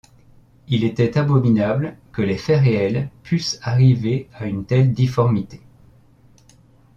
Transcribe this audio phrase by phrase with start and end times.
[0.67, 5.61] Il était abominable que les faits réels pussent arriver à une telle difformité.